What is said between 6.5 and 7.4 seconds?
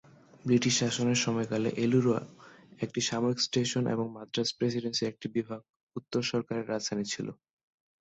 রাজধানী ছিল।